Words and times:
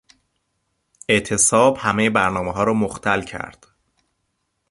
اعتصاب 1.09 1.77
همهی 1.79 2.09
برنامهها 2.09 2.63
را 2.63 2.73
مختل 2.73 3.21
کرد. 3.21 3.67